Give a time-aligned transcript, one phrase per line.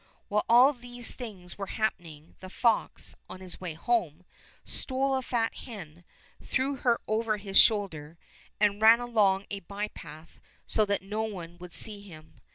[0.29, 4.25] While all these things were happening, the fox, on his way home,
[4.65, 6.03] stole a fat hen,
[6.43, 8.17] threw her over his shoulder,
[8.59, 12.41] and ran along a bypath so that no one would see him.